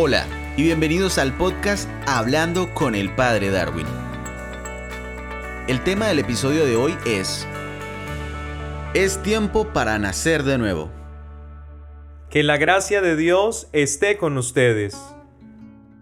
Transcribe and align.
Hola 0.00 0.28
y 0.56 0.62
bienvenidos 0.62 1.18
al 1.18 1.36
podcast 1.36 1.90
Hablando 2.06 2.72
con 2.72 2.94
el 2.94 3.12
Padre 3.16 3.50
Darwin. 3.50 3.88
El 5.66 5.82
tema 5.82 6.06
del 6.06 6.20
episodio 6.20 6.64
de 6.66 6.76
hoy 6.76 6.96
es 7.04 7.48
Es 8.94 9.20
tiempo 9.24 9.72
para 9.72 9.98
nacer 9.98 10.44
de 10.44 10.56
nuevo. 10.56 10.88
Que 12.30 12.44
la 12.44 12.58
gracia 12.58 13.00
de 13.02 13.16
Dios 13.16 13.68
esté 13.72 14.18
con 14.18 14.38
ustedes. 14.38 14.96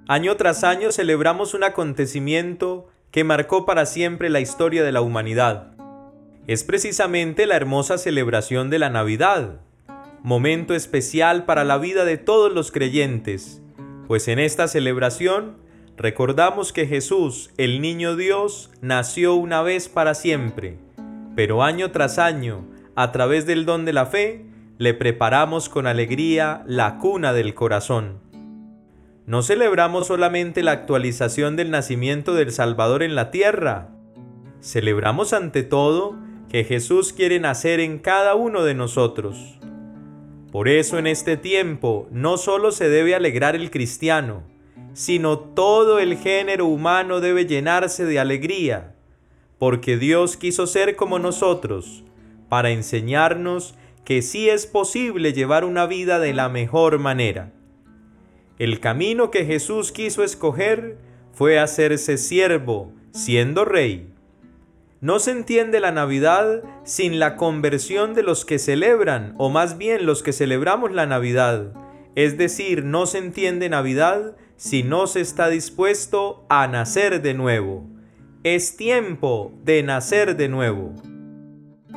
Año 0.07 0.37
tras 0.37 0.63
año 0.63 0.93
celebramos 0.93 1.55
un 1.55 1.65
acontecimiento 1.65 2.89
que 3.11 3.25
marcó 3.25 3.65
para 3.65 3.87
siempre 3.87 4.29
la 4.29 4.41
historia 4.41 4.85
de 4.85 4.93
la 4.93 5.01
humanidad. 5.01 5.73
Es 6.47 6.65
precisamente 6.65 7.47
la 7.47 7.57
hermosa 7.57 7.97
celebración 7.97 8.69
de 8.69 8.79
la 8.79 8.91
Navidad, 8.91 9.63
momento 10.23 10.75
especial 10.75 11.47
para 11.47 11.65
la 11.65 11.79
vida 11.79 12.05
de 12.05 12.19
todos 12.19 12.53
los 12.53 12.71
creyentes 12.71 13.63
pues 14.07 14.29
en 14.29 14.39
esta 14.39 14.69
celebración 14.69 15.57
recordamos 15.97 16.73
que 16.73 16.87
Jesús, 16.87 17.51
el 17.57 17.81
niño 17.81 18.17
Dios, 18.17 18.71
nació 18.81 19.35
una 19.35 19.63
vez 19.63 19.89
para 19.89 20.15
siempre, 20.15 20.79
pero 21.35 21.63
año 21.63 21.91
tras 21.91 22.19
año, 22.19 22.67
a 22.95 23.13
través 23.13 23.47
del 23.47 23.67
don 23.67 23.85
de 23.85 23.93
la 23.93 24.07
fe, 24.07 24.47
le 24.79 24.95
preparamos 24.95 25.69
con 25.69 25.87
alegría 25.87 26.63
la 26.67 26.99
cuna 26.99 27.33
del 27.33 27.55
corazón. 27.55 28.21
No 29.27 29.43
celebramos 29.43 30.07
solamente 30.07 30.63
la 30.63 30.73
actualización 30.73 31.57
del 31.57 31.71
nacimiento 31.71 32.35
del 32.35 32.53
Salvador 32.53 33.03
en 33.03 33.15
la 33.15 33.31
tierra, 33.31 33.89
celebramos 34.61 35.33
ante 35.33 35.63
todo 35.63 36.17
que 36.49 36.65
Jesús 36.65 37.13
quiere 37.13 37.41
nacer 37.41 37.81
en 37.81 37.99
cada 37.99 38.35
uno 38.35 38.63
de 38.63 38.75
nosotros. 38.75 39.59
Por 40.57 40.71
eso 40.71 40.99
en 40.99 41.07
este 41.07 41.37
tiempo 41.37 42.09
no 42.11 42.39
solo 42.39 42.73
se 42.73 42.89
debe 42.89 43.15
alegrar 43.15 43.55
el 43.55 43.71
cristiano, 43.71 44.43
sino 44.95 45.39
todo 45.39 45.99
el 45.99 46.17
género 46.17 46.65
humano 46.65 47.21
debe 47.21 47.45
llenarse 47.45 48.07
de 48.07 48.19
alegría, 48.19 48.95
porque 49.59 49.99
Dios 49.99 50.39
quiso 50.39 50.67
ser 50.67 50.97
como 50.97 51.19
nosotros, 51.19 52.05
para 52.49 52.71
enseñarnos 52.71 53.75
que 54.07 54.23
sí 54.23 54.49
es 54.49 54.67
posible 54.67 55.35
llevar 55.35 55.63
una 55.63 55.85
vida 55.85 56.19
de 56.21 56.33
la 56.33 56.49
mejor 56.49 56.99
manera. 56.99 57.53
El 58.59 58.81
camino 58.81 59.31
que 59.31 59.45
Jesús 59.45 59.93
quiso 59.93 60.25
escoger 60.25 60.97
fue 61.35 61.59
hacerse 61.59 62.17
siervo, 62.17 62.95
siendo 63.13 63.67
rey 63.67 64.16
no 65.01 65.19
se 65.19 65.31
entiende 65.31 65.81
la 65.81 65.93
Navidad 65.93 66.63
sin 66.85 67.19
la 67.19 67.37
conversión 67.37 68.15
de 68.15 68.23
los 68.23 68.45
que 68.45 68.59
celebran, 68.59 69.35
o 69.37 69.51
más 69.51 69.77
bien 69.77 70.07
los 70.07 70.23
que 70.23 70.33
celebramos 70.33 70.93
la 70.93 71.07
Navidad. 71.07 71.73
Es 72.15 72.39
decir, 72.39 72.85
no 72.85 73.07
se 73.07 73.19
entiende 73.19 73.69
Navidad 73.69 74.37
si 74.57 74.83
no 74.83 75.07
se 75.07 75.21
está 75.21 75.49
dispuesto 75.49 76.47
a 76.49 76.67
nacer 76.67 77.21
de 77.21 77.35
nuevo. 77.35 77.87
Es 78.43 78.77
tiempo 78.77 79.53
de 79.65 79.83
nacer 79.83 80.37
de 80.37 80.49
nuevo. 80.49 80.95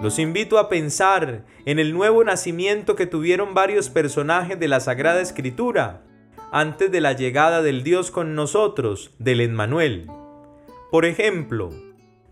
Los 0.01 0.19
invito 0.19 0.57
a 0.57 0.67
pensar 0.67 1.45
en 1.65 1.79
el 1.79 1.93
nuevo 1.93 2.23
nacimiento 2.23 2.95
que 2.95 3.05
tuvieron 3.05 3.53
varios 3.53 3.89
personajes 3.89 4.59
de 4.59 4.67
la 4.67 4.79
Sagrada 4.81 5.21
Escritura 5.21 6.03
antes 6.51 6.91
de 6.91 6.99
la 6.99 7.13
llegada 7.13 7.61
del 7.61 7.83
Dios 7.83 8.11
con 8.11 8.35
nosotros, 8.35 9.11
del 9.19 9.41
Emmanuel. 9.41 10.07
Por 10.91 11.05
ejemplo, 11.05 11.69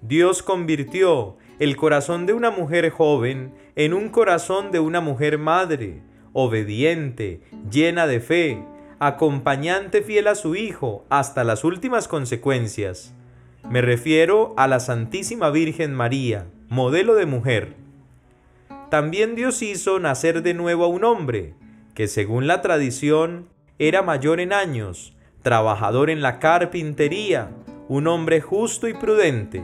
Dios 0.01 0.43
convirtió 0.43 1.37
el 1.59 1.75
corazón 1.75 2.27
de 2.27 2.33
una 2.33 2.51
mujer 2.51 2.89
joven 2.91 3.51
en 3.75 3.93
un 3.93 4.09
corazón 4.09 4.71
de 4.71 4.79
una 4.79 5.01
mujer 5.01 5.39
madre, 5.39 6.01
obediente, 6.33 7.41
llena 7.71 8.05
de 8.05 8.19
fe, 8.19 8.63
acompañante 8.99 10.03
fiel 10.03 10.27
a 10.27 10.35
su 10.35 10.55
Hijo 10.55 11.03
hasta 11.09 11.43
las 11.43 11.63
últimas 11.63 12.07
consecuencias. 12.07 13.15
Me 13.69 13.81
refiero 13.81 14.53
a 14.55 14.67
la 14.67 14.79
Santísima 14.79 15.49
Virgen 15.49 15.95
María, 15.95 16.45
modelo 16.69 17.15
de 17.15 17.25
mujer. 17.25 17.75
También 18.91 19.35
Dios 19.35 19.63
hizo 19.63 19.99
nacer 19.99 20.43
de 20.43 20.53
nuevo 20.53 20.85
a 20.85 20.87
un 20.87 21.03
hombre, 21.03 21.55
que 21.95 22.07
según 22.07 22.45
la 22.45 22.61
tradición 22.61 23.49
era 23.79 24.03
mayor 24.03 24.39
en 24.39 24.53
años, 24.53 25.15
trabajador 25.41 26.11
en 26.11 26.21
la 26.21 26.37
carpintería, 26.37 27.49
un 27.87 28.07
hombre 28.07 28.41
justo 28.41 28.87
y 28.87 28.93
prudente 28.93 29.63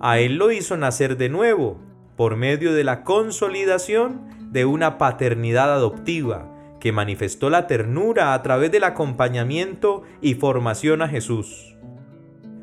a 0.00 0.18
él 0.18 0.36
lo 0.36 0.50
hizo 0.50 0.76
nacer 0.76 1.16
de 1.16 1.28
nuevo, 1.28 1.78
por 2.16 2.36
medio 2.36 2.72
de 2.72 2.84
la 2.84 3.04
consolidación 3.04 4.20
de 4.52 4.64
una 4.64 4.98
paternidad 4.98 5.72
adoptiva, 5.72 6.52
que 6.80 6.92
manifestó 6.92 7.50
la 7.50 7.66
ternura 7.66 8.34
a 8.34 8.42
través 8.42 8.70
del 8.70 8.84
acompañamiento 8.84 10.02
y 10.20 10.34
formación 10.34 11.02
a 11.02 11.08
Jesús. 11.08 11.74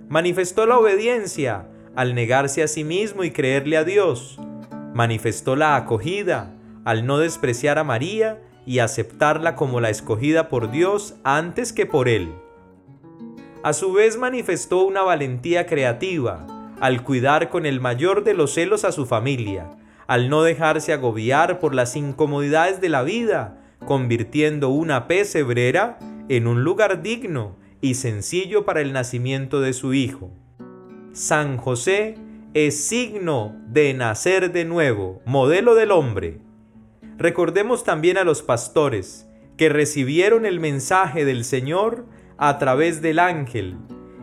Manifestó 0.10 0.66
la 0.66 0.78
obediencia 0.78 1.68
al 1.96 2.16
negarse 2.16 2.64
a 2.64 2.68
sí 2.68 2.84
mismo 2.84 3.24
y 3.24 3.32
creerle 3.32 3.78
a 3.78 3.84
Dios. 3.84 4.40
Manifestó 4.94 5.56
la 5.56 5.76
acogida 5.76 6.54
al 6.86 7.06
no 7.06 7.18
despreciar 7.18 7.80
a 7.80 7.84
María 7.84 8.42
y 8.66 8.80
aceptarla 8.80 9.56
como 9.56 9.82
la 9.82 9.90
escogida 9.90 10.50
por 10.50 10.72
Dios 10.72 11.16
antes 11.24 11.74
que 11.74 11.86
por 11.86 12.08
Él. 12.08 12.34
A 13.64 13.74
su 13.74 13.94
vez 13.94 14.18
manifestó 14.18 14.84
una 14.86 15.02
valentía 15.02 15.66
creativa 15.66 16.46
al 16.84 17.06
cuidar 17.06 17.50
con 17.50 17.66
el 17.66 17.80
mayor 17.80 18.26
de 18.26 18.34
los 18.34 18.56
celos 18.56 18.84
a 18.84 18.92
su 18.92 19.06
familia, 19.06 19.70
al 20.06 20.28
no 20.28 20.44
dejarse 20.44 20.92
agobiar 20.92 21.60
por 21.60 21.74
las 21.74 21.96
incomodidades 21.96 22.82
de 22.82 22.90
la 22.90 23.04
vida, 23.04 23.58
convirtiendo 23.86 24.68
una 24.68 25.08
pesebrera 25.08 25.98
en 26.28 26.46
un 26.46 26.66
lugar 26.66 27.02
digno 27.02 27.56
y 27.80 27.94
sencillo 27.94 28.66
para 28.66 28.82
el 28.82 28.92
nacimiento 28.92 29.62
de 29.62 29.72
su 29.72 29.94
hijo. 29.94 30.32
San 31.14 31.56
José 31.56 32.18
es 32.54 32.84
signo 32.84 33.56
de 33.66 33.94
nacer 33.94 34.52
de 34.52 34.66
nuevo, 34.66 35.22
modelo 35.26 35.76
del 35.76 35.90
hombre. 35.90 36.42
Recordemos 37.18 37.86
también 37.86 38.18
a 38.18 38.26
los 38.26 38.42
pastores 38.42 39.26
que 39.56 39.70
recibieron 39.70 40.46
el 40.46 40.60
mensaje 40.60 41.24
del 41.24 41.46
Señor 41.46 42.06
a 42.38 42.58
través 42.58 43.02
del 43.02 43.20
ángel 43.20 43.78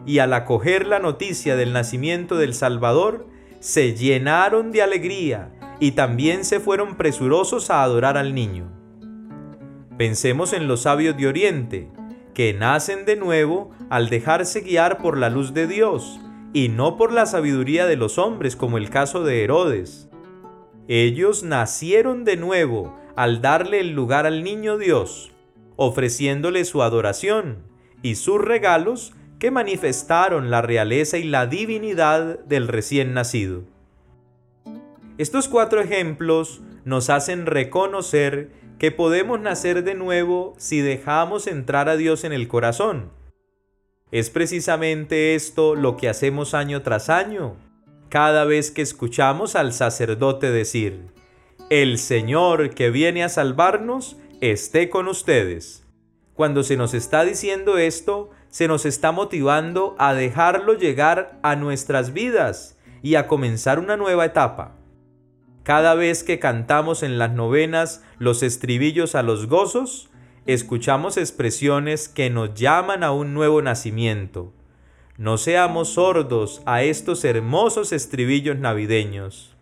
y 0.06 0.18
al 0.18 0.32
acoger 0.32 0.86
la 0.86 0.98
noticia 0.98 1.56
del 1.56 1.72
nacimiento 1.72 2.36
del 2.36 2.54
Salvador, 2.54 3.26
se 3.60 3.94
llenaron 3.94 4.72
de 4.72 4.82
alegría 4.82 5.52
y 5.80 5.92
también 5.92 6.44
se 6.44 6.60
fueron 6.60 6.96
presurosos 6.96 7.70
a 7.70 7.82
adorar 7.82 8.16
al 8.16 8.34
niño. 8.34 8.70
Pensemos 9.96 10.52
en 10.52 10.66
los 10.66 10.82
sabios 10.82 11.16
de 11.16 11.26
Oriente, 11.26 11.88
que 12.34 12.54
nacen 12.54 13.04
de 13.04 13.16
nuevo 13.16 13.70
al 13.90 14.08
dejarse 14.08 14.60
guiar 14.60 14.98
por 14.98 15.18
la 15.18 15.28
luz 15.28 15.52
de 15.52 15.66
Dios 15.66 16.18
y 16.52 16.68
no 16.68 16.96
por 16.96 17.12
la 17.12 17.26
sabiduría 17.26 17.86
de 17.86 17.96
los 17.96 18.18
hombres 18.18 18.56
como 18.56 18.78
el 18.78 18.88
caso 18.88 19.22
de 19.24 19.44
Herodes. 19.44 20.08
Ellos 20.88 21.42
nacieron 21.42 22.24
de 22.24 22.36
nuevo 22.36 22.96
al 23.14 23.42
darle 23.42 23.80
el 23.80 23.90
lugar 23.90 24.26
al 24.26 24.42
niño 24.42 24.78
Dios, 24.78 25.32
ofreciéndole 25.76 26.64
su 26.64 26.82
adoración 26.82 27.58
y 28.02 28.14
sus 28.14 28.40
regalos 28.40 29.12
que 29.40 29.50
manifestaron 29.50 30.50
la 30.50 30.60
realeza 30.60 31.16
y 31.16 31.24
la 31.24 31.46
divinidad 31.46 32.38
del 32.40 32.68
recién 32.68 33.14
nacido. 33.14 33.64
Estos 35.16 35.48
cuatro 35.48 35.80
ejemplos 35.80 36.60
nos 36.84 37.08
hacen 37.08 37.46
reconocer 37.46 38.50
que 38.78 38.92
podemos 38.92 39.40
nacer 39.40 39.82
de 39.82 39.94
nuevo 39.94 40.54
si 40.58 40.80
dejamos 40.80 41.46
entrar 41.46 41.88
a 41.88 41.96
Dios 41.96 42.24
en 42.24 42.34
el 42.34 42.48
corazón. 42.48 43.10
Es 44.12 44.28
precisamente 44.28 45.34
esto 45.34 45.74
lo 45.74 45.96
que 45.96 46.10
hacemos 46.10 46.52
año 46.52 46.82
tras 46.82 47.08
año, 47.08 47.56
cada 48.10 48.44
vez 48.44 48.70
que 48.70 48.82
escuchamos 48.82 49.56
al 49.56 49.72
sacerdote 49.72 50.50
decir, 50.50 51.00
El 51.70 51.96
Señor 51.96 52.74
que 52.74 52.90
viene 52.90 53.24
a 53.24 53.30
salvarnos 53.30 54.18
esté 54.42 54.90
con 54.90 55.08
ustedes. 55.08 55.86
Cuando 56.34 56.62
se 56.62 56.76
nos 56.76 56.92
está 56.92 57.24
diciendo 57.24 57.78
esto, 57.78 58.30
se 58.50 58.68
nos 58.68 58.84
está 58.84 59.12
motivando 59.12 59.94
a 59.98 60.12
dejarlo 60.14 60.74
llegar 60.74 61.38
a 61.42 61.56
nuestras 61.56 62.12
vidas 62.12 62.76
y 63.02 63.14
a 63.14 63.26
comenzar 63.26 63.78
una 63.78 63.96
nueva 63.96 64.26
etapa. 64.26 64.76
Cada 65.62 65.94
vez 65.94 66.24
que 66.24 66.38
cantamos 66.38 67.02
en 67.02 67.18
las 67.18 67.32
novenas 67.32 68.02
los 68.18 68.42
estribillos 68.42 69.14
a 69.14 69.22
los 69.22 69.46
gozos, 69.46 70.10
escuchamos 70.46 71.16
expresiones 71.16 72.08
que 72.08 72.30
nos 72.30 72.54
llaman 72.54 73.04
a 73.04 73.12
un 73.12 73.34
nuevo 73.34 73.62
nacimiento. 73.62 74.52
No 75.16 75.36
seamos 75.36 75.90
sordos 75.90 76.62
a 76.64 76.82
estos 76.82 77.24
hermosos 77.24 77.92
estribillos 77.92 78.58
navideños. 78.58 79.54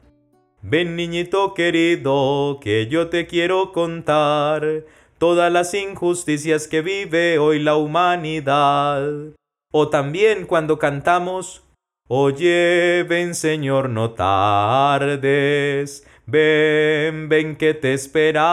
Ven 0.62 0.96
niñito 0.96 1.52
querido, 1.54 2.58
que 2.60 2.86
yo 2.86 3.08
te 3.08 3.26
quiero 3.26 3.72
contar 3.72 4.84
todas 5.18 5.52
las 5.52 5.74
injusticias 5.74 6.68
que 6.68 6.82
vive 6.82 7.38
hoy 7.38 7.58
la 7.58 7.76
humanidad. 7.76 9.34
O 9.72 9.88
también 9.88 10.46
cuando 10.46 10.78
cantamos, 10.78 11.62
Oye, 12.10 13.04
ven 13.06 13.34
Señor, 13.34 13.90
no 13.90 14.12
tardes, 14.12 16.06
ven, 16.24 17.28
ven 17.28 17.54
que 17.56 17.74
te 17.74 17.92
esperamos. 17.92 18.48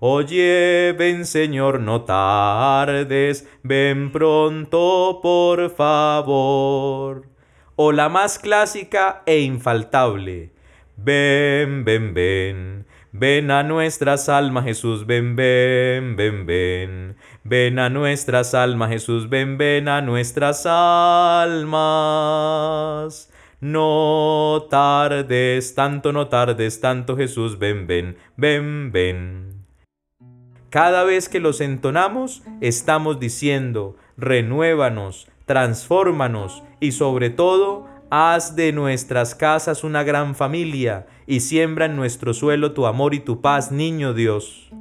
Oye, 0.00 0.96
ven 0.98 1.24
Señor, 1.24 1.78
no 1.78 2.02
tardes, 2.02 3.48
ven 3.62 4.10
pronto, 4.10 5.20
por 5.22 5.70
favor. 5.70 7.28
O 7.76 7.92
la 7.92 8.08
más 8.08 8.40
clásica 8.40 9.22
e 9.24 9.38
infaltable. 9.38 10.50
Ven, 10.96 11.84
ven, 11.84 12.14
ven, 12.14 12.86
ven 13.12 13.50
a 13.50 13.62
nuestras 13.62 14.28
almas 14.28 14.64
Jesús, 14.64 15.06
ven, 15.06 15.36
ven, 15.36 16.16
ven, 16.16 16.46
ven. 16.46 17.16
Ven 17.44 17.78
a 17.78 17.90
nuestras 17.90 18.54
almas 18.54 18.90
Jesús, 18.90 19.28
ven, 19.28 19.58
ven 19.58 19.88
a 19.88 20.00
nuestras 20.00 20.66
almas. 20.66 21.70
No 23.60 24.66
tardes, 24.70 25.74
tanto 25.74 26.12
no 26.12 26.28
tardes, 26.28 26.80
tanto 26.80 27.16
Jesús, 27.16 27.58
ven, 27.58 27.86
ven, 27.86 28.16
ven, 28.36 28.90
ven. 28.92 29.66
Cada 30.70 31.04
vez 31.04 31.28
que 31.28 31.40
los 31.40 31.60
entonamos, 31.60 32.42
estamos 32.60 33.18
diciendo, 33.18 33.96
renuévanos, 34.16 35.26
transfórmanos 35.44 36.62
y 36.78 36.92
sobre 36.92 37.28
todo, 37.28 37.89
Haz 38.12 38.56
de 38.56 38.72
nuestras 38.72 39.36
casas 39.36 39.84
una 39.84 40.02
gran 40.02 40.34
familia 40.34 41.06
y 41.28 41.38
siembra 41.38 41.84
en 41.84 41.94
nuestro 41.94 42.34
suelo 42.34 42.72
tu 42.72 42.86
amor 42.86 43.14
y 43.14 43.20
tu 43.20 43.40
paz, 43.40 43.70
niño 43.70 44.14
Dios. 44.14 44.72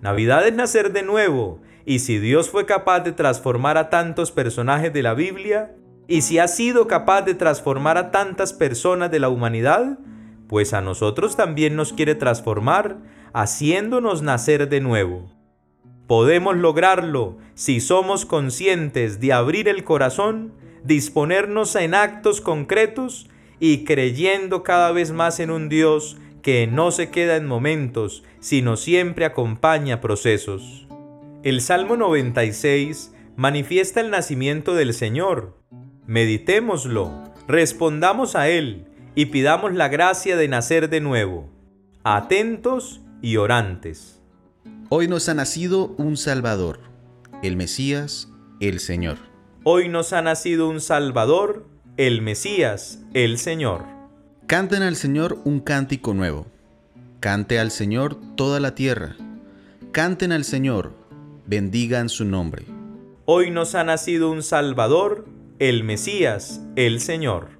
Navidad 0.00 0.44
es 0.44 0.52
nacer 0.52 0.92
de 0.92 1.04
nuevo, 1.04 1.60
y 1.86 2.00
si 2.00 2.18
Dios 2.18 2.50
fue 2.50 2.66
capaz 2.66 3.00
de 3.00 3.12
transformar 3.12 3.78
a 3.78 3.88
tantos 3.88 4.32
personajes 4.32 4.92
de 4.92 5.00
la 5.04 5.14
Biblia, 5.14 5.76
y 6.08 6.22
si 6.22 6.40
ha 6.40 6.48
sido 6.48 6.88
capaz 6.88 7.22
de 7.22 7.34
transformar 7.34 7.96
a 7.96 8.10
tantas 8.10 8.52
personas 8.52 9.12
de 9.12 9.20
la 9.20 9.28
humanidad, 9.28 10.00
pues 10.48 10.74
a 10.74 10.80
nosotros 10.80 11.36
también 11.36 11.76
nos 11.76 11.92
quiere 11.92 12.16
transformar, 12.16 12.96
haciéndonos 13.32 14.22
nacer 14.22 14.68
de 14.68 14.80
nuevo. 14.80 15.30
Podemos 16.08 16.56
lograrlo 16.56 17.38
si 17.54 17.78
somos 17.78 18.26
conscientes 18.26 19.20
de 19.20 19.32
abrir 19.32 19.68
el 19.68 19.84
corazón 19.84 20.60
disponernos 20.84 21.74
en 21.76 21.94
actos 21.94 22.40
concretos 22.40 23.28
y 23.60 23.84
creyendo 23.84 24.62
cada 24.62 24.92
vez 24.92 25.12
más 25.12 25.40
en 25.40 25.50
un 25.50 25.68
Dios 25.68 26.16
que 26.42 26.66
no 26.66 26.90
se 26.90 27.10
queda 27.10 27.36
en 27.36 27.46
momentos, 27.46 28.24
sino 28.40 28.76
siempre 28.76 29.24
acompaña 29.24 30.00
procesos. 30.00 30.86
El 31.44 31.60
Salmo 31.60 31.96
96 31.96 33.14
manifiesta 33.36 34.00
el 34.00 34.10
nacimiento 34.10 34.74
del 34.74 34.94
Señor. 34.94 35.56
Meditémoslo, 36.06 37.24
respondamos 37.46 38.34
a 38.34 38.48
Él 38.48 38.86
y 39.14 39.26
pidamos 39.26 39.72
la 39.72 39.88
gracia 39.88 40.36
de 40.36 40.48
nacer 40.48 40.90
de 40.90 41.00
nuevo, 41.00 41.48
atentos 42.02 43.00
y 43.20 43.36
orantes. 43.36 44.20
Hoy 44.88 45.08
nos 45.08 45.28
ha 45.28 45.34
nacido 45.34 45.94
un 45.98 46.16
Salvador, 46.16 46.80
el 47.42 47.56
Mesías, 47.56 48.28
el 48.60 48.80
Señor. 48.80 49.31
Hoy 49.64 49.88
nos 49.88 50.12
ha 50.12 50.22
nacido 50.22 50.68
un 50.68 50.80
Salvador, 50.80 51.64
el 51.96 52.20
Mesías, 52.20 52.98
el 53.14 53.38
Señor. 53.38 53.84
Canten 54.48 54.82
al 54.82 54.96
Señor 54.96 55.38
un 55.44 55.60
cántico 55.60 56.14
nuevo. 56.14 56.48
Cante 57.20 57.60
al 57.60 57.70
Señor 57.70 58.16
toda 58.34 58.58
la 58.58 58.74
tierra. 58.74 59.14
Canten 59.92 60.32
al 60.32 60.42
Señor, 60.42 60.92
bendigan 61.46 62.08
su 62.08 62.24
nombre. 62.24 62.64
Hoy 63.24 63.52
nos 63.52 63.76
ha 63.76 63.84
nacido 63.84 64.32
un 64.32 64.42
Salvador, 64.42 65.26
el 65.60 65.84
Mesías, 65.84 66.60
el 66.74 66.98
Señor. 66.98 67.50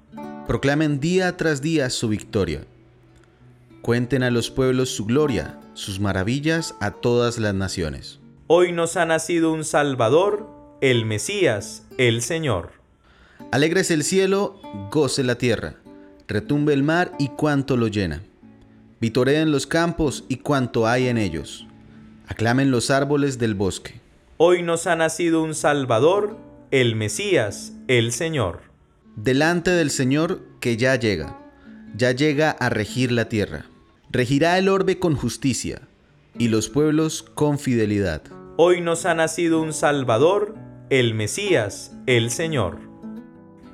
Proclamen 0.45 0.99
día 0.99 1.37
tras 1.37 1.61
día 1.61 1.89
su 1.89 2.09
victoria. 2.09 2.65
Cuenten 3.81 4.23
a 4.23 4.29
los 4.29 4.51
pueblos 4.51 4.89
su 4.89 5.05
gloria, 5.05 5.57
sus 5.73 6.01
maravillas 6.01 6.75
a 6.81 6.91
todas 6.91 7.39
las 7.39 7.53
naciones. 7.53 8.19
Hoy 8.47 8.73
nos 8.73 8.97
ha 8.97 9.05
nacido 9.05 9.53
un 9.53 9.63
Salvador, 9.63 10.62
el 10.83 11.05
Mesías, 11.05 11.83
el 11.97 12.21
Señor. 12.21 12.71
Alegres 13.53 13.89
el 13.89 14.03
cielo, 14.03 14.59
goce 14.91 15.23
la 15.23 15.37
tierra, 15.37 15.75
retumbe 16.27 16.73
el 16.73 16.83
mar 16.83 17.13
y 17.17 17.29
cuanto 17.29 17.77
lo 17.77 17.87
llena. 17.87 18.21
Vitoreen 18.99 19.49
los 19.49 19.65
campos 19.65 20.25
y 20.27 20.39
cuanto 20.39 20.85
hay 20.85 21.07
en 21.07 21.17
ellos. 21.17 21.65
Aclamen 22.27 22.69
los 22.69 22.91
árboles 22.91 23.39
del 23.39 23.55
bosque. 23.55 24.01
Hoy 24.35 24.61
nos 24.61 24.85
ha 24.85 24.97
nacido 24.97 25.41
un 25.41 25.55
Salvador, 25.55 26.35
el 26.69 26.97
Mesías, 26.97 27.71
el 27.87 28.11
Señor. 28.11 28.63
Delante 29.15 29.71
del 29.71 29.89
Señor 29.89 30.41
que 30.59 30.75
ya 30.75 30.97
llega, 30.97 31.39
ya 31.95 32.11
llega 32.11 32.51
a 32.51 32.67
regir 32.67 33.13
la 33.13 33.29
tierra. 33.29 33.67
Regirá 34.11 34.57
el 34.57 34.67
orbe 34.67 34.99
con 34.99 35.15
justicia 35.15 35.79
y 36.37 36.49
los 36.49 36.67
pueblos 36.67 37.23
con 37.23 37.57
fidelidad. 37.57 38.21
Hoy 38.55 38.81
nos 38.81 39.05
ha 39.05 39.15
nacido 39.15 39.61
un 39.61 39.73
Salvador, 39.73 40.53
el 40.89 41.13
Mesías, 41.13 41.95
el 42.05 42.29
Señor. 42.31 42.79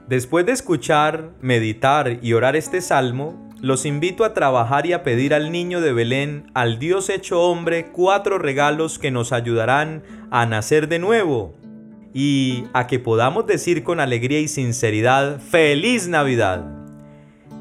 Después 0.08 0.46
de 0.46 0.54
escuchar, 0.54 1.32
meditar 1.42 2.20
y 2.22 2.34
orar 2.34 2.56
este 2.56 2.82
salmo, 2.82 3.50
los 3.62 3.86
invito 3.86 4.24
a 4.24 4.34
trabajar 4.34 4.86
y 4.86 4.94
a 4.94 5.04
pedir 5.04 5.34
al 5.34 5.52
niño 5.52 5.82
de 5.82 5.94
Belén, 5.94 6.50
al 6.54 6.80
Dios 6.80 7.10
hecho 7.10 7.42
hombre, 7.42 7.88
cuatro 7.92 8.38
regalos 8.38 9.00
que 9.00 9.12
nos 9.12 9.34
ayudarán 9.34 10.04
a 10.32 10.46
nacer 10.46 10.88
de 10.88 11.00
nuevo 11.00 11.54
y 12.14 12.64
a 12.74 12.88
que 12.88 13.00
podamos 13.00 13.46
decir 13.46 13.84
con 13.84 14.00
alegría 14.00 14.40
y 14.40 14.48
sinceridad, 14.48 15.40
feliz 15.40 16.08
Navidad. 16.08 16.66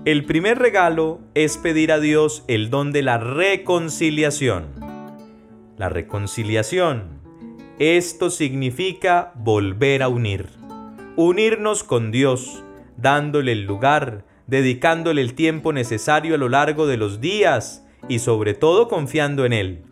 El 0.05 0.25
primer 0.25 0.59
regalo 0.59 1.21
es 1.35 1.59
pedir 1.59 1.93
a 1.93 1.99
Dios 1.99 2.45
el 2.49 2.71
don 2.71 2.93
de 2.93 3.03
la 3.03 3.19
reconciliación. 3.19 4.67
La 5.77 5.89
reconciliación 5.89 7.18
esto 7.79 8.31
significa 8.31 9.31
volver 9.37 10.03
a 10.03 10.09
unir. 10.09 10.49
Unirnos 11.15 11.85
con 11.85 12.11
Dios, 12.11 12.65
dándole 12.97 13.53
el 13.53 13.67
lugar, 13.67 14.25
dedicándole 14.49 15.23
el 15.23 15.35
tiempo 15.35 15.73
necesario 15.73 16.35
a 16.35 16.39
lo 16.39 16.49
largo 16.49 16.89
de 16.89 16.97
los 16.97 17.21
días 17.21 17.87
y 18.09 18.19
sobre 18.19 18.55
todo 18.55 18.89
confiando 18.89 19.45
en 19.45 19.53
Él. 19.53 19.83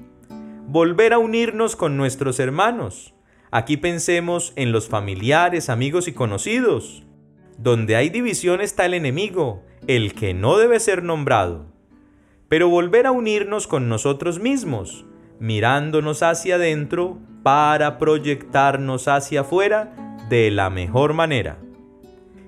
Volver 0.66 1.12
a 1.12 1.18
unirnos 1.18 1.76
con 1.76 1.96
nuestros 1.96 2.40
hermanos. 2.40 3.14
Aquí 3.52 3.76
pensemos 3.76 4.52
en 4.56 4.72
los 4.72 4.88
familiares, 4.88 5.70
amigos 5.70 6.08
y 6.08 6.12
conocidos. 6.12 7.04
Donde 7.56 7.94
hay 7.94 8.08
división 8.08 8.60
está 8.60 8.86
el 8.86 8.94
enemigo, 8.94 9.62
el 9.86 10.14
que 10.14 10.34
no 10.34 10.58
debe 10.58 10.80
ser 10.80 11.04
nombrado. 11.04 11.66
Pero 12.48 12.68
volver 12.68 13.06
a 13.06 13.12
unirnos 13.12 13.68
con 13.68 13.88
nosotros 13.88 14.40
mismos, 14.40 15.04
mirándonos 15.38 16.24
hacia 16.24 16.56
adentro 16.56 17.18
para 17.46 17.98
proyectarnos 17.98 19.06
hacia 19.06 19.42
afuera 19.42 19.94
de 20.28 20.50
la 20.50 20.68
mejor 20.68 21.12
manera. 21.12 21.58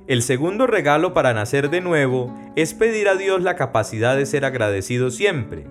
El 0.08 0.22
segundo 0.22 0.66
regalo 0.66 1.14
para 1.14 1.32
nacer 1.32 1.70
de 1.70 1.80
nuevo 1.80 2.36
es 2.56 2.74
pedir 2.74 3.08
a 3.08 3.14
Dios 3.14 3.40
la 3.42 3.54
capacidad 3.54 4.16
de 4.16 4.26
ser 4.26 4.44
agradecido 4.44 5.12
siempre. 5.12 5.68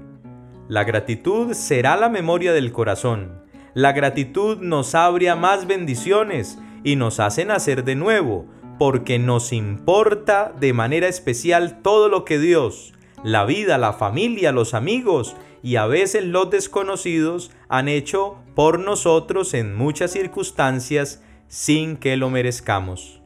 La 0.69 0.85
gratitud 0.85 1.51
será 1.51 1.97
la 1.97 2.07
memoria 2.07 2.53
del 2.53 2.71
corazón. 2.71 3.43
La 3.73 3.91
gratitud 3.91 4.59
nos 4.61 4.95
abre 4.95 5.29
a 5.29 5.35
más 5.35 5.67
bendiciones 5.67 6.57
y 6.85 6.95
nos 6.95 7.19
hace 7.19 7.43
nacer 7.43 7.83
de 7.83 7.95
nuevo, 7.95 8.45
porque 8.79 9.19
nos 9.19 9.51
importa 9.51 10.53
de 10.57 10.71
manera 10.71 11.09
especial 11.09 11.81
todo 11.81 12.07
lo 12.07 12.23
que 12.23 12.39
Dios, 12.39 12.93
la 13.25 13.43
vida, 13.43 13.77
la 13.77 13.91
familia, 13.91 14.53
los 14.53 14.73
amigos 14.73 15.35
y 15.63 15.75
a 15.75 15.85
veces 15.85 16.23
los 16.23 16.49
desconocidos 16.49 17.51
han 17.69 17.87
hecho 17.87 18.37
por 18.55 18.79
nosotros 18.79 19.53
en 19.53 19.75
muchas 19.75 20.11
circunstancias 20.11 21.23
sin 21.47 21.97
que 21.97 22.17
lo 22.17 22.29
merezcamos. 22.29 23.21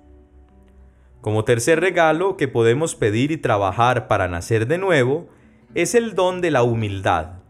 Como 1.21 1.45
tercer 1.45 1.79
regalo 1.79 2.35
que 2.35 2.47
podemos 2.47 2.95
pedir 2.95 3.31
y 3.31 3.37
trabajar 3.37 4.07
para 4.07 4.27
nacer 4.27 4.67
de 4.67 4.77
nuevo 4.77 5.29
es 5.75 5.93
el 5.95 6.15
don 6.15 6.41
de 6.41 6.51
la 6.51 6.63
humildad. 6.63 7.41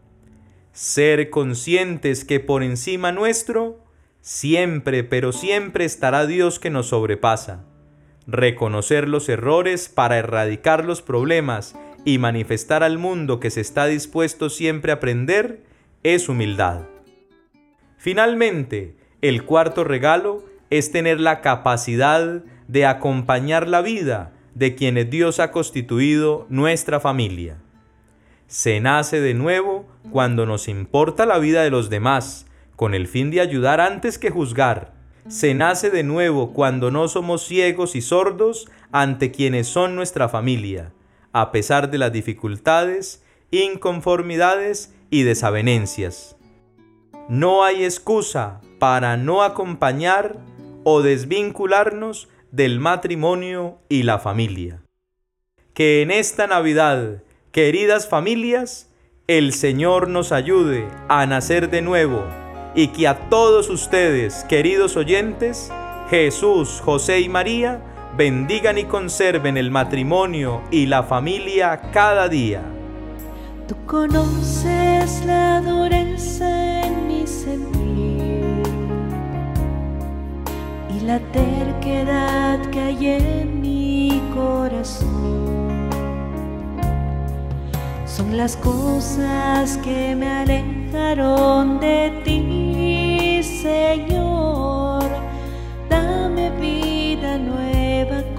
Ser 0.72 1.30
conscientes 1.30 2.24
que 2.24 2.38
por 2.38 2.62
encima 2.62 3.12
nuestro 3.12 3.80
siempre, 4.20 5.04
pero 5.04 5.32
siempre 5.32 5.84
estará 5.84 6.26
Dios 6.26 6.58
que 6.58 6.70
nos 6.70 6.88
sobrepasa. 6.88 7.64
Reconocer 8.26 9.08
los 9.08 9.28
errores 9.28 9.88
para 9.88 10.18
erradicar 10.18 10.84
los 10.84 11.02
problemas 11.02 11.74
y 12.04 12.18
manifestar 12.18 12.82
al 12.82 12.98
mundo 12.98 13.38
que 13.38 13.50
se 13.50 13.60
está 13.60 13.86
dispuesto 13.86 14.50
siempre 14.50 14.92
a 14.92 14.96
aprender 14.96 15.62
es 16.02 16.28
humildad. 16.28 16.82
Finalmente, 17.96 18.96
el 19.20 19.44
cuarto 19.44 19.84
regalo 19.84 20.44
es 20.70 20.90
tener 20.90 21.20
la 21.20 21.40
capacidad 21.40 22.42
de 22.66 22.86
acompañar 22.86 23.68
la 23.68 23.82
vida 23.82 24.32
de 24.54 24.74
quienes 24.74 25.10
Dios 25.10 25.38
ha 25.38 25.52
constituido 25.52 26.46
nuestra 26.48 26.98
familia. 26.98 27.58
Se 28.48 28.80
nace 28.80 29.20
de 29.20 29.34
nuevo 29.34 29.86
cuando 30.10 30.44
nos 30.44 30.68
importa 30.68 31.24
la 31.24 31.38
vida 31.38 31.62
de 31.62 31.70
los 31.70 31.88
demás, 31.88 32.46
con 32.74 32.94
el 32.94 33.06
fin 33.06 33.30
de 33.30 33.40
ayudar 33.40 33.80
antes 33.80 34.18
que 34.18 34.30
juzgar. 34.30 34.92
Se 35.28 35.54
nace 35.54 35.90
de 35.90 36.02
nuevo 36.02 36.52
cuando 36.52 36.90
no 36.90 37.06
somos 37.06 37.46
ciegos 37.46 37.94
y 37.94 38.00
sordos 38.00 38.68
ante 38.90 39.30
quienes 39.30 39.68
son 39.68 39.94
nuestra 39.94 40.28
familia 40.28 40.92
a 41.32 41.52
pesar 41.52 41.90
de 41.90 41.98
las 41.98 42.12
dificultades 42.12 43.22
inconformidades 43.52 44.94
y 45.10 45.22
desavenencias. 45.22 46.36
No 47.28 47.62
hay 47.64 47.84
excusa 47.84 48.60
para 48.80 49.16
no 49.16 49.42
acompañar 49.42 50.38
o 50.84 51.02
desvincularnos 51.02 52.28
del 52.50 52.80
matrimonio 52.80 53.78
y 53.88 54.02
la 54.02 54.18
familia. 54.18 54.82
Que 55.74 56.02
en 56.02 56.10
esta 56.10 56.46
Navidad, 56.46 57.22
queridas 57.52 58.08
familias, 58.08 58.90
el 59.28 59.52
Señor 59.52 60.08
nos 60.08 60.32
ayude 60.32 60.88
a 61.08 61.24
nacer 61.26 61.70
de 61.70 61.82
nuevo 61.82 62.24
y 62.74 62.88
que 62.88 63.06
a 63.06 63.28
todos 63.28 63.68
ustedes, 63.68 64.44
queridos 64.48 64.96
oyentes, 64.96 65.70
Jesús, 66.10 66.80
José 66.82 67.20
y 67.20 67.28
María, 67.28 67.80
bendigan 68.16 68.78
y 68.78 68.84
conserven 68.84 69.56
el 69.56 69.70
matrimonio 69.70 70.62
y 70.70 70.86
la 70.86 71.02
familia 71.02 71.80
cada 71.92 72.28
día. 72.28 72.62
Tú 73.66 73.76
conoces 73.86 75.24
la 75.24 75.60
dureza 75.60 76.82
en 76.86 77.08
mi 77.08 77.26
sentir 77.26 78.62
y 80.94 81.00
la 81.00 81.18
terquedad 81.32 82.60
que 82.70 82.80
hay 82.80 83.06
en 83.06 83.60
mi 83.60 84.22
corazón. 84.34 85.88
Son 88.04 88.36
las 88.36 88.56
cosas 88.56 89.78
que 89.78 90.14
me 90.14 90.28
alejaron 90.28 91.80
de 91.80 92.12
ti, 92.24 93.42
Señor. 93.42 95.04
Dame 95.88 96.50
vida 96.60 97.38
nueva 97.38 97.71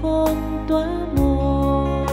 con 0.00 0.66
tu 0.66 0.76
amor. 0.76 2.06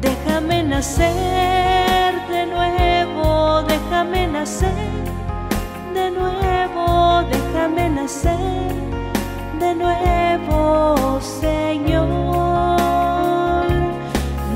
Déjame 0.00 0.62
nacer 0.62 2.12
de 2.28 2.46
nuevo, 2.46 3.62
déjame 3.62 4.26
nacer 4.26 4.74
de 5.94 6.10
nuevo, 6.10 7.22
déjame 7.30 7.88
nacer 7.88 8.72
de 9.58 9.74
nuevo, 9.74 11.18
Señor. 11.20 12.08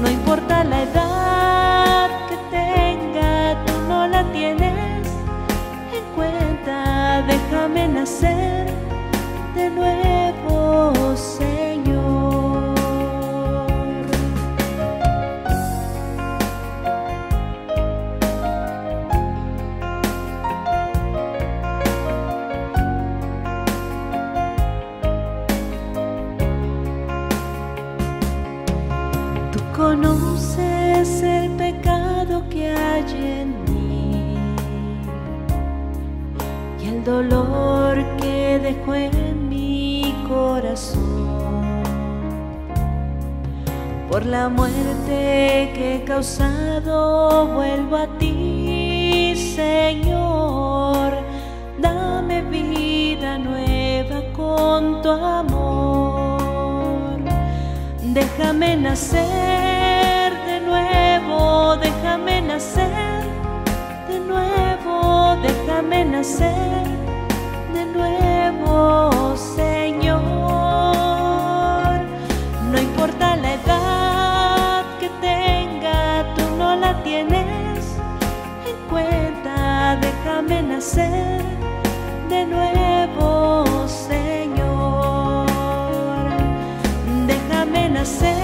No 0.03 0.11
importa 0.11 0.65
la 0.65 0.83
edad 0.83 2.11
que 2.29 2.37
tenga, 2.51 3.65
tú 3.65 3.73
no 3.89 4.07
la 4.09 4.25
tienes 4.33 5.09
en 5.97 6.05
cuenta, 6.15 7.23
déjame 7.27 7.89
nacer 7.89 8.67
de 9.55 9.71
nuevo, 9.71 10.04
dolor 37.05 38.03
que 38.17 38.59
dejó 38.59 38.95
en 38.95 39.49
mi 39.49 40.15
corazón 40.27 41.83
por 44.11 44.25
la 44.25 44.49
muerte 44.49 45.71
que 45.75 45.97
he 45.97 46.05
causado. 46.05 47.47
Vuelvo 47.55 47.97
a 47.97 48.07
ti, 48.19 49.35
Señor. 49.37 51.13
Dame 51.81 52.43
vida 52.43 53.39
nueva 53.39 54.23
con 54.35 55.03
tu 55.03 55.11
amor. 55.11 56.55
Déjame 58.03 58.77
nacer 58.77 59.74
Déjame 88.05 88.44